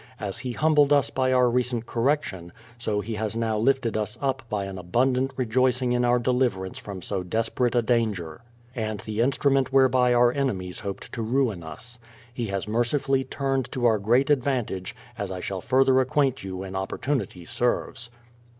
As 0.19 0.39
He 0.39 0.53
humbled 0.53 0.91
us 0.91 1.11
by 1.11 1.31
our 1.31 1.47
recent 1.47 1.85
correction, 1.85 2.51
so 2.79 3.01
He 3.01 3.13
has 3.13 3.35
now 3.37 3.59
lifted 3.59 3.95
us 3.95 4.17
up 4.19 4.41
by 4.49 4.65
an 4.65 4.79
abundant 4.79 5.29
rejoicing 5.35 5.91
in 5.91 6.03
our 6.03 6.17
deliverance 6.17 6.79
from 6.79 7.03
so 7.03 7.21
desperate 7.21 7.75
a 7.75 7.83
danger; 7.83 8.41
and 8.75 9.01
the 9.01 9.21
instrument 9.21 9.71
whereby 9.71 10.11
our 10.11 10.31
enemies 10.33 10.79
hoped 10.79 11.13
to 11.13 11.21
ruin 11.21 11.61
us. 11.61 11.99
He 12.33 12.47
has 12.47 12.67
mercifully 12.67 13.23
turned 13.23 13.71
to 13.73 13.85
our 13.85 13.99
great 13.99 14.31
advantage, 14.31 14.95
as 15.19 15.29
I 15.29 15.39
shall 15.39 15.61
further 15.61 15.99
acquaint 16.01 16.43
you 16.43 16.57
when 16.57 16.75
opportunity 16.75 17.45
serves. 17.45 18.09